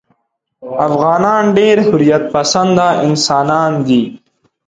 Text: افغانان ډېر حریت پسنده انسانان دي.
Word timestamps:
افغانان 0.87 1.43
ډېر 1.57 1.77
حریت 1.87 2.23
پسنده 2.33 2.87
انسانان 3.07 3.71
دي. 3.87 4.03